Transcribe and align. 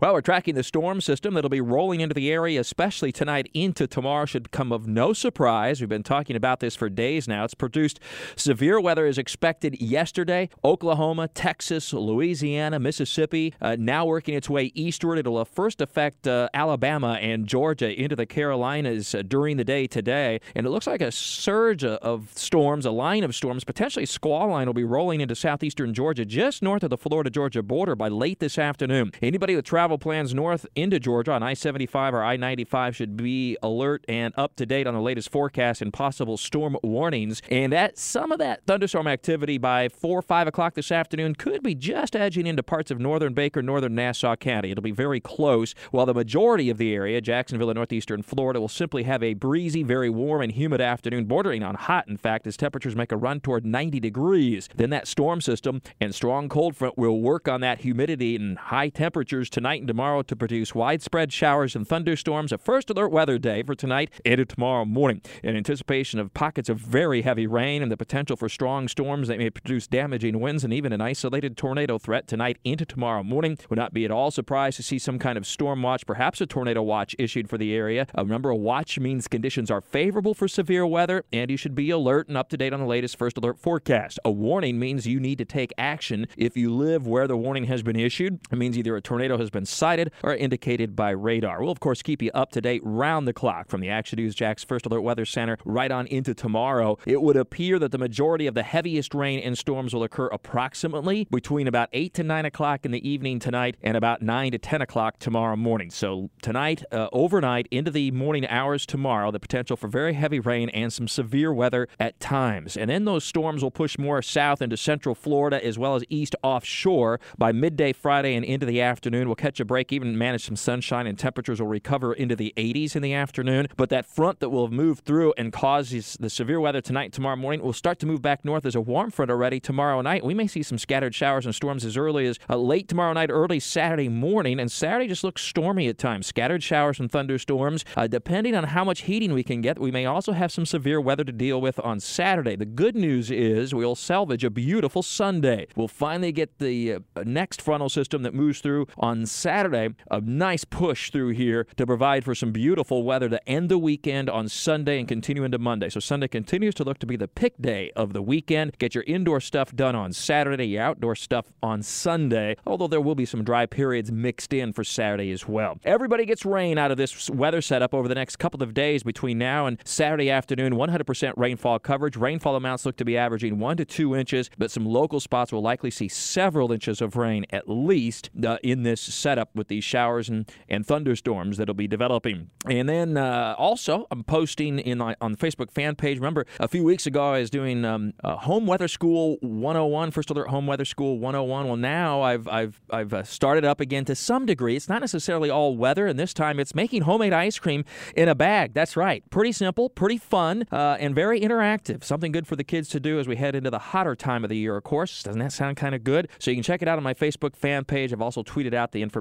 Well, 0.00 0.14
we're 0.14 0.22
tracking 0.22 0.54
the 0.54 0.62
storm 0.62 1.02
system 1.02 1.34
that'll 1.34 1.50
be 1.50 1.60
rolling 1.60 2.00
into 2.00 2.14
the 2.14 2.32
area, 2.32 2.58
especially 2.58 3.12
tonight 3.12 3.50
into 3.52 3.86
tomorrow. 3.86 4.24
Should 4.24 4.50
come 4.50 4.72
of 4.72 4.86
no 4.86 5.12
surprise. 5.12 5.82
We've 5.82 5.90
been 5.90 6.02
talking 6.02 6.36
about 6.36 6.60
this 6.60 6.74
for 6.74 6.88
days 6.88 7.28
now. 7.28 7.44
It's 7.44 7.52
produced 7.52 8.00
severe 8.34 8.80
weather 8.80 9.04
is 9.04 9.18
expected 9.18 9.78
yesterday. 9.78 10.48
Oklahoma, 10.64 11.28
Texas, 11.28 11.92
Louisiana, 11.92 12.78
Mississippi, 12.80 13.52
uh, 13.60 13.76
now 13.78 14.06
working 14.06 14.34
its 14.34 14.48
way 14.48 14.72
eastward. 14.74 15.18
It'll 15.18 15.36
uh, 15.36 15.44
first 15.44 15.82
affect 15.82 16.26
uh, 16.26 16.48
Alabama 16.54 17.18
and 17.20 17.46
Georgia 17.46 17.92
into 17.92 18.16
the 18.16 18.24
Carolinas 18.24 19.14
uh, 19.14 19.20
during 19.20 19.58
the 19.58 19.64
day 19.64 19.86
today. 19.86 20.40
And 20.54 20.66
it 20.66 20.70
looks 20.70 20.86
like 20.86 21.02
a 21.02 21.12
surge 21.12 21.84
of 21.84 22.30
storms, 22.34 22.86
a 22.86 22.90
line 22.90 23.22
of 23.22 23.34
storms, 23.34 23.64
potentially 23.64 24.04
a 24.04 24.06
squall 24.06 24.48
line 24.48 24.66
will 24.66 24.72
be 24.72 24.82
rolling 24.82 25.20
into 25.20 25.34
southeastern 25.34 25.92
Georgia 25.92 26.24
just 26.24 26.62
north 26.62 26.84
of 26.84 26.88
the 26.88 26.96
Florida 26.96 27.28
Georgia 27.28 27.62
border 27.62 27.94
by 27.94 28.08
late 28.08 28.40
this 28.40 28.56
afternoon. 28.56 29.12
Anybody 29.20 29.54
with 29.54 29.66
travel 29.90 29.98
plans 29.98 30.32
north 30.32 30.66
into 30.76 31.00
Georgia 31.00 31.32
on 31.32 31.42
I 31.42 31.52
75 31.52 32.14
or 32.14 32.22
I 32.22 32.36
95 32.36 32.94
should 32.94 33.16
be 33.16 33.56
alert 33.60 34.04
and 34.06 34.32
up 34.36 34.54
to 34.54 34.64
date 34.64 34.86
on 34.86 34.94
the 34.94 35.00
latest 35.00 35.32
forecast 35.32 35.82
and 35.82 35.92
possible 35.92 36.36
storm 36.36 36.76
warnings. 36.84 37.42
And 37.50 37.72
that 37.72 37.98
some 37.98 38.30
of 38.30 38.38
that 38.38 38.64
thunderstorm 38.66 39.08
activity 39.08 39.58
by 39.58 39.88
4 39.88 40.18
or 40.20 40.22
5 40.22 40.46
o'clock 40.46 40.74
this 40.74 40.92
afternoon 40.92 41.34
could 41.34 41.64
be 41.64 41.74
just 41.74 42.14
edging 42.14 42.46
into 42.46 42.62
parts 42.62 42.92
of 42.92 43.00
northern 43.00 43.34
Baker, 43.34 43.62
northern 43.62 43.96
Nassau 43.96 44.36
County. 44.36 44.70
It'll 44.70 44.80
be 44.80 44.92
very 44.92 45.18
close, 45.18 45.74
while 45.90 46.06
the 46.06 46.14
majority 46.14 46.70
of 46.70 46.78
the 46.78 46.94
area, 46.94 47.20
Jacksonville 47.20 47.70
and 47.70 47.76
northeastern 47.76 48.22
Florida, 48.22 48.60
will 48.60 48.68
simply 48.68 49.02
have 49.02 49.24
a 49.24 49.34
breezy, 49.34 49.82
very 49.82 50.08
warm, 50.08 50.40
and 50.40 50.52
humid 50.52 50.80
afternoon, 50.80 51.24
bordering 51.24 51.64
on 51.64 51.74
hot, 51.74 52.06
in 52.06 52.16
fact, 52.16 52.46
as 52.46 52.56
temperatures 52.56 52.94
make 52.94 53.10
a 53.10 53.16
run 53.16 53.40
toward 53.40 53.66
90 53.66 53.98
degrees. 53.98 54.68
Then 54.76 54.90
that 54.90 55.08
storm 55.08 55.40
system 55.40 55.82
and 56.00 56.14
strong 56.14 56.48
cold 56.48 56.76
front 56.76 56.96
will 56.96 57.20
work 57.20 57.48
on 57.48 57.60
that 57.62 57.80
humidity 57.80 58.36
and 58.36 58.56
high 58.56 58.88
temperatures 58.88 59.50
tonight 59.50 59.79
and 59.80 59.88
tomorrow 59.88 60.22
to 60.22 60.36
produce 60.36 60.74
widespread 60.74 61.32
showers 61.32 61.74
and 61.74 61.86
thunderstorms. 61.86 62.52
A 62.52 62.58
first 62.58 62.90
alert 62.90 63.10
weather 63.10 63.38
day 63.38 63.62
for 63.62 63.74
tonight 63.74 64.10
into 64.24 64.44
tomorrow 64.44 64.84
morning 64.84 65.22
in 65.42 65.56
anticipation 65.56 66.20
of 66.20 66.32
pockets 66.34 66.68
of 66.68 66.78
very 66.78 67.22
heavy 67.22 67.46
rain 67.46 67.82
and 67.82 67.90
the 67.90 67.96
potential 67.96 68.36
for 68.36 68.48
strong 68.48 68.88
storms 68.88 69.28
that 69.28 69.38
may 69.38 69.50
produce 69.50 69.86
damaging 69.86 70.40
winds 70.40 70.64
and 70.64 70.72
even 70.72 70.92
an 70.92 71.00
isolated 71.00 71.56
tornado 71.56 71.98
threat 71.98 72.28
tonight 72.28 72.58
into 72.64 72.84
tomorrow 72.84 73.22
morning. 73.22 73.58
Would 73.68 73.78
not 73.78 73.92
be 73.92 74.04
at 74.04 74.10
all 74.10 74.30
surprised 74.30 74.76
to 74.76 74.82
see 74.82 74.98
some 74.98 75.18
kind 75.18 75.36
of 75.36 75.46
storm 75.46 75.82
watch, 75.82 76.06
perhaps 76.06 76.40
a 76.40 76.46
tornado 76.46 76.82
watch 76.82 77.16
issued 77.18 77.48
for 77.48 77.58
the 77.58 77.74
area. 77.74 78.06
Uh, 78.16 78.22
remember, 78.22 78.50
a 78.50 78.56
watch 78.56 78.98
means 78.98 79.28
conditions 79.28 79.70
are 79.70 79.80
favorable 79.80 80.34
for 80.34 80.48
severe 80.48 80.86
weather, 80.86 81.24
and 81.32 81.50
you 81.50 81.56
should 81.56 81.74
be 81.74 81.90
alert 81.90 82.28
and 82.28 82.36
up 82.36 82.48
to 82.50 82.56
date 82.56 82.72
on 82.72 82.80
the 82.80 82.86
latest 82.86 83.16
first 83.16 83.36
alert 83.36 83.58
forecast. 83.58 84.18
A 84.24 84.30
warning 84.30 84.78
means 84.78 85.06
you 85.06 85.20
need 85.20 85.38
to 85.38 85.44
take 85.44 85.72
action 85.78 86.26
if 86.36 86.56
you 86.56 86.74
live 86.74 87.06
where 87.06 87.26
the 87.26 87.36
warning 87.36 87.64
has 87.64 87.82
been 87.82 87.96
issued. 87.96 88.40
It 88.50 88.56
means 88.56 88.76
either 88.76 88.96
a 88.96 89.00
tornado 89.00 89.38
has 89.38 89.50
been 89.50 89.66
sighted 89.70 90.10
or 90.22 90.34
indicated 90.34 90.96
by 90.96 91.10
radar. 91.10 91.60
We'll, 91.60 91.70
of 91.70 91.80
course, 91.80 92.02
keep 92.02 92.22
you 92.22 92.30
up 92.34 92.50
to 92.52 92.60
date 92.60 92.82
round 92.84 93.26
the 93.26 93.32
clock 93.32 93.68
from 93.68 93.80
the 93.80 93.88
Action 93.90 94.18
News 94.18 94.34
Jax 94.34 94.64
First 94.64 94.86
Alert 94.86 95.02
Weather 95.02 95.24
Center 95.24 95.58
right 95.64 95.90
on 95.90 96.06
into 96.06 96.34
tomorrow. 96.34 96.98
It 97.06 97.22
would 97.22 97.36
appear 97.36 97.78
that 97.78 97.92
the 97.92 97.98
majority 97.98 98.46
of 98.46 98.54
the 98.54 98.62
heaviest 98.62 99.14
rain 99.14 99.40
and 99.40 99.56
storms 99.56 99.94
will 99.94 100.02
occur 100.02 100.26
approximately 100.28 101.26
between 101.30 101.66
about 101.66 101.88
8 101.92 102.14
to 102.14 102.22
9 102.22 102.44
o'clock 102.44 102.84
in 102.84 102.90
the 102.90 103.08
evening 103.08 103.38
tonight 103.38 103.76
and 103.82 103.96
about 103.96 104.22
9 104.22 104.52
to 104.52 104.58
10 104.58 104.82
o'clock 104.82 105.18
tomorrow 105.18 105.56
morning. 105.56 105.90
So, 105.90 106.30
tonight, 106.42 106.84
uh, 106.92 107.08
overnight, 107.12 107.68
into 107.70 107.90
the 107.90 108.10
morning 108.10 108.46
hours 108.48 108.86
tomorrow, 108.86 109.30
the 109.30 109.40
potential 109.40 109.76
for 109.76 109.88
very 109.88 110.14
heavy 110.14 110.40
rain 110.40 110.68
and 110.70 110.92
some 110.92 111.08
severe 111.08 111.52
weather 111.52 111.88
at 111.98 112.18
times. 112.20 112.76
And 112.76 112.90
then 112.90 113.04
those 113.04 113.24
storms 113.24 113.62
will 113.62 113.70
push 113.70 113.98
more 113.98 114.22
south 114.22 114.62
into 114.62 114.76
central 114.76 115.14
Florida 115.14 115.64
as 115.64 115.78
well 115.78 115.94
as 115.94 116.04
east 116.08 116.34
offshore 116.42 117.20
by 117.38 117.52
midday 117.52 117.92
Friday 117.92 118.34
and 118.34 118.44
into 118.44 118.66
the 118.66 118.80
afternoon. 118.80 119.28
We'll 119.28 119.36
catch 119.36 119.59
break, 119.64 119.92
even 119.92 120.16
manage 120.16 120.46
some 120.46 120.56
sunshine, 120.56 121.06
and 121.06 121.18
temperatures 121.18 121.60
will 121.60 121.68
recover 121.68 122.12
into 122.12 122.36
the 122.36 122.52
80s 122.56 122.96
in 122.96 123.02
the 123.02 123.14
afternoon. 123.14 123.68
But 123.76 123.90
that 123.90 124.06
front 124.06 124.40
that 124.40 124.50
will 124.50 124.66
have 124.66 124.72
moved 124.72 125.04
through 125.04 125.34
and 125.36 125.52
causes 125.52 126.16
the 126.20 126.30
severe 126.30 126.60
weather 126.60 126.80
tonight 126.80 127.12
tomorrow 127.12 127.36
morning 127.36 127.62
will 127.62 127.72
start 127.72 127.98
to 128.00 128.06
move 128.06 128.22
back 128.22 128.44
north 128.44 128.66
as 128.66 128.74
a 128.74 128.80
warm 128.80 129.10
front 129.10 129.30
already 129.30 129.60
tomorrow 129.60 130.00
night. 130.00 130.24
We 130.24 130.34
may 130.34 130.46
see 130.46 130.62
some 130.62 130.78
scattered 130.78 131.14
showers 131.14 131.46
and 131.46 131.54
storms 131.54 131.84
as 131.84 131.96
early 131.96 132.26
as 132.26 132.38
uh, 132.48 132.56
late 132.56 132.88
tomorrow 132.88 133.12
night, 133.12 133.30
early 133.30 133.60
Saturday 133.60 134.08
morning. 134.08 134.58
And 134.58 134.70
Saturday 134.70 135.08
just 135.08 135.24
looks 135.24 135.42
stormy 135.42 135.88
at 135.88 135.98
times. 135.98 136.26
Scattered 136.26 136.62
showers 136.62 137.00
and 137.00 137.10
thunderstorms. 137.10 137.84
Uh, 137.96 138.06
depending 138.06 138.54
on 138.54 138.64
how 138.64 138.84
much 138.84 139.02
heating 139.02 139.32
we 139.32 139.42
can 139.42 139.60
get, 139.60 139.78
we 139.78 139.90
may 139.90 140.06
also 140.06 140.32
have 140.32 140.52
some 140.52 140.66
severe 140.66 141.00
weather 141.00 141.24
to 141.24 141.32
deal 141.32 141.60
with 141.60 141.78
on 141.80 142.00
Saturday. 142.00 142.56
The 142.56 142.66
good 142.66 142.96
news 142.96 143.30
is 143.30 143.74
we'll 143.74 143.94
salvage 143.94 144.44
a 144.44 144.50
beautiful 144.50 145.02
Sunday. 145.02 145.66
We'll 145.76 145.88
finally 145.88 146.32
get 146.32 146.58
the 146.58 146.94
uh, 146.94 146.98
next 147.24 147.62
frontal 147.62 147.88
system 147.88 148.22
that 148.22 148.34
moves 148.34 148.60
through 148.60 148.86
on 148.98 149.26
Saturday. 149.26 149.49
Saturday, 149.50 149.92
a 150.12 150.20
nice 150.20 150.64
push 150.64 151.10
through 151.10 151.30
here 151.30 151.66
to 151.76 151.84
provide 151.84 152.24
for 152.24 152.36
some 152.36 152.52
beautiful 152.52 153.02
weather 153.02 153.28
to 153.28 153.48
end 153.48 153.68
the 153.68 153.78
weekend 153.78 154.30
on 154.30 154.48
Sunday 154.48 155.00
and 155.00 155.08
continue 155.08 155.42
into 155.42 155.58
Monday. 155.58 155.88
So 155.88 155.98
Sunday 155.98 156.28
continues 156.28 156.72
to 156.76 156.84
look 156.84 157.00
to 157.00 157.06
be 157.06 157.16
the 157.16 157.26
pick 157.26 157.60
day 157.60 157.90
of 157.96 158.12
the 158.12 158.22
weekend. 158.22 158.78
Get 158.78 158.94
your 158.94 159.02
indoor 159.08 159.40
stuff 159.40 159.74
done 159.74 159.96
on 159.96 160.12
Saturday, 160.12 160.68
your 160.68 160.84
outdoor 160.84 161.16
stuff 161.16 161.46
on 161.64 161.82
Sunday, 161.82 162.54
although 162.64 162.86
there 162.86 163.00
will 163.00 163.16
be 163.16 163.24
some 163.24 163.42
dry 163.42 163.66
periods 163.66 164.12
mixed 164.12 164.52
in 164.52 164.72
for 164.72 164.84
Saturday 164.84 165.32
as 165.32 165.48
well. 165.48 165.80
Everybody 165.84 166.26
gets 166.26 166.44
rain 166.44 166.78
out 166.78 166.92
of 166.92 166.96
this 166.96 167.28
weather 167.28 167.60
setup 167.60 167.92
over 167.92 168.06
the 168.06 168.14
next 168.14 168.36
couple 168.36 168.62
of 168.62 168.72
days 168.72 169.02
between 169.02 169.36
now 169.36 169.66
and 169.66 169.78
Saturday 169.84 170.30
afternoon. 170.30 170.74
100% 170.74 171.32
rainfall 171.36 171.80
coverage. 171.80 172.16
Rainfall 172.16 172.54
amounts 172.54 172.86
look 172.86 172.96
to 172.98 173.04
be 173.04 173.16
averaging 173.16 173.58
one 173.58 173.76
to 173.78 173.84
two 173.84 174.14
inches, 174.14 174.48
but 174.58 174.70
some 174.70 174.86
local 174.86 175.18
spots 175.18 175.50
will 175.50 175.60
likely 175.60 175.90
see 175.90 176.06
several 176.06 176.70
inches 176.70 177.00
of 177.00 177.16
rain 177.16 177.44
at 177.50 177.68
least 177.68 178.30
uh, 178.46 178.56
in 178.62 178.84
this 178.84 179.00
setup 179.30 179.54
with 179.54 179.68
these 179.68 179.84
showers 179.84 180.28
and, 180.28 180.50
and 180.68 180.84
thunderstorms 180.84 181.56
that'll 181.56 181.74
be 181.74 181.86
developing. 181.86 182.50
And 182.68 182.88
then 182.88 183.16
uh, 183.16 183.54
also, 183.56 184.08
I'm 184.10 184.24
posting 184.24 184.80
in 184.80 184.98
my, 184.98 185.14
on 185.20 185.32
the 185.32 185.38
Facebook 185.38 185.70
fan 185.70 185.94
page. 185.94 186.18
Remember, 186.18 186.46
a 186.58 186.66
few 186.66 186.82
weeks 186.82 187.06
ago, 187.06 187.34
I 187.34 187.38
was 187.38 187.50
doing 187.50 187.84
um, 187.84 188.12
Home 188.24 188.66
Weather 188.66 188.88
School 188.88 189.38
101, 189.40 190.10
First 190.10 190.30
Alert 190.30 190.48
Home 190.48 190.66
Weather 190.66 190.84
School 190.84 191.18
101. 191.18 191.68
Well, 191.68 191.76
now 191.76 192.22
I've 192.22 192.48
I've 192.48 192.80
I've 192.90 193.14
uh, 193.14 193.22
started 193.22 193.64
up 193.64 193.80
again 193.80 194.04
to 194.06 194.16
some 194.16 194.46
degree. 194.46 194.74
It's 194.74 194.88
not 194.88 195.00
necessarily 195.00 195.48
all 195.48 195.76
weather, 195.76 196.08
and 196.08 196.18
this 196.18 196.34
time 196.34 196.58
it's 196.58 196.74
making 196.74 197.02
homemade 197.02 197.32
ice 197.32 197.58
cream 197.58 197.84
in 198.16 198.28
a 198.28 198.34
bag. 198.34 198.74
That's 198.74 198.96
right, 198.96 199.22
pretty 199.30 199.52
simple, 199.52 199.88
pretty 199.90 200.18
fun, 200.18 200.66
uh, 200.72 200.96
and 200.98 201.14
very 201.14 201.40
interactive. 201.40 202.02
Something 202.02 202.32
good 202.32 202.48
for 202.48 202.56
the 202.56 202.64
kids 202.64 202.88
to 202.88 203.00
do 203.00 203.20
as 203.20 203.28
we 203.28 203.36
head 203.36 203.54
into 203.54 203.70
the 203.70 203.78
hotter 203.78 204.16
time 204.16 204.42
of 204.44 204.50
the 204.50 204.56
year. 204.56 204.76
Of 204.76 204.82
course, 204.82 205.22
doesn't 205.22 205.40
that 205.40 205.52
sound 205.52 205.76
kind 205.76 205.94
of 205.94 206.02
good? 206.02 206.28
So 206.40 206.50
you 206.50 206.56
can 206.56 206.64
check 206.64 206.82
it 206.82 206.88
out 206.88 206.98
on 206.98 207.04
my 207.04 207.14
Facebook 207.14 207.54
fan 207.54 207.84
page. 207.84 208.12
I've 208.12 208.22
also 208.22 208.42
tweeted 208.42 208.74
out 208.74 208.90
the 208.90 209.02
information, 209.02 209.19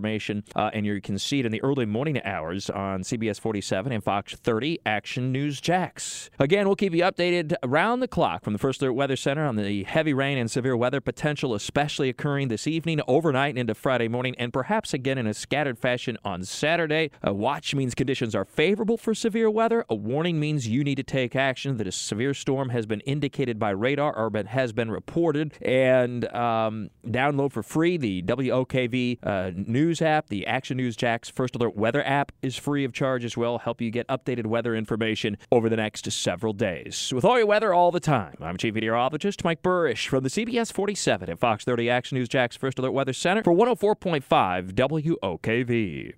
uh, 0.55 0.69
and 0.73 0.85
you 0.85 0.99
can 1.01 1.17
see 1.17 1.39
it 1.39 1.45
in 1.45 1.51
the 1.51 1.61
early 1.63 1.85
morning 1.85 2.21
hours 2.23 2.69
on 2.69 3.01
CBS 3.01 3.39
47 3.39 3.91
and 3.91 4.03
Fox 4.03 4.35
30 4.35 4.79
Action 4.85 5.31
News 5.31 5.61
Jax. 5.61 6.29
Again, 6.39 6.67
we'll 6.67 6.75
keep 6.75 6.93
you 6.93 7.03
updated 7.03 7.55
around 7.63 8.01
the 8.01 8.07
clock 8.07 8.43
from 8.43 8.53
the 8.53 8.59
First 8.59 8.81
Alert 8.81 8.93
Weather 8.93 9.15
Center 9.15 9.45
on 9.45 9.55
the 9.55 9.83
heavy 9.83 10.13
rain 10.13 10.37
and 10.37 10.51
severe 10.51 10.75
weather 10.75 11.01
potential, 11.01 11.53
especially 11.55 12.09
occurring 12.09 12.49
this 12.49 12.67
evening, 12.67 12.99
overnight, 13.07 13.57
and 13.57 13.69
into 13.69 13.75
Friday 13.75 14.07
morning, 14.07 14.35
and 14.37 14.53
perhaps 14.53 14.93
again 14.93 15.17
in 15.17 15.27
a 15.27 15.33
scattered 15.33 15.79
fashion 15.79 16.17
on 16.23 16.43
Saturday. 16.43 17.11
A 17.23 17.33
watch 17.33 17.73
means 17.73 17.95
conditions 17.95 18.35
are 18.35 18.45
favorable 18.45 18.97
for 18.97 19.13
severe 19.13 19.49
weather. 19.49 19.85
A 19.89 19.95
warning 19.95 20.39
means 20.39 20.67
you 20.67 20.83
need 20.83 20.95
to 20.95 21.03
take 21.03 21.35
action 21.35 21.77
that 21.77 21.87
a 21.87 21.91
severe 21.91 22.33
storm 22.33 22.69
has 22.69 22.85
been 22.85 23.01
indicated 23.01 23.59
by 23.59 23.71
radar 23.71 24.15
or 24.15 24.31
has 24.47 24.73
been 24.73 24.91
reported. 24.91 25.53
And 25.61 26.25
um, 26.33 26.89
download 27.05 27.51
for 27.51 27.63
free 27.63 27.97
the 27.97 28.21
WOKV 28.21 29.19
uh, 29.23 29.51
news 29.55 29.88
app, 29.99 30.29
the 30.29 30.45
Action 30.45 30.77
News 30.77 30.95
Jax 30.95 31.29
First 31.29 31.55
Alert 31.55 31.75
Weather 31.75 32.03
app 32.05 32.31
is 32.43 32.55
free 32.55 32.85
of 32.85 32.93
charge 32.93 33.25
as 33.25 33.35
well. 33.35 33.57
Help 33.57 33.81
you 33.81 33.89
get 33.89 34.07
updated 34.07 34.45
weather 34.45 34.75
information 34.75 35.35
over 35.51 35.67
the 35.67 35.75
next 35.75 36.09
several 36.11 36.53
days. 36.53 37.11
With 37.13 37.25
all 37.25 37.37
your 37.37 37.47
weather 37.47 37.73
all 37.73 37.91
the 37.91 37.99
time, 37.99 38.35
I'm 38.39 38.57
Chief 38.57 38.75
Meteorologist 38.75 39.43
Mike 39.43 39.63
Buresh 39.63 40.07
from 40.07 40.23
the 40.23 40.29
CBS 40.29 40.71
47 40.71 41.31
and 41.31 41.39
Fox 41.39 41.65
30 41.65 41.89
Action 41.89 42.17
News 42.19 42.29
Jax 42.29 42.55
First 42.55 42.77
Alert 42.77 42.91
Weather 42.91 43.13
Center 43.13 43.43
for 43.43 43.53
104.5 43.53 44.73
WOKV. 44.73 46.13